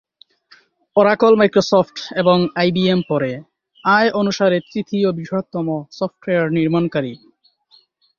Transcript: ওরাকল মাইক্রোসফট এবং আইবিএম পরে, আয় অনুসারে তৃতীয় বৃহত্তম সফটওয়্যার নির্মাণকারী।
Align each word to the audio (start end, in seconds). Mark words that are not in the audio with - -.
ওরাকল 0.95 1.33
মাইক্রোসফট 1.35 1.97
এবং 2.15 2.37
আইবিএম 2.55 3.01
পরে, 3.09 3.31
আয় 3.83 4.09
অনুসারে 4.11 4.57
তৃতীয় 4.71 5.07
বৃহত্তম 5.11 5.67
সফটওয়্যার 5.91 6.47
নির্মাণকারী। 6.51 7.13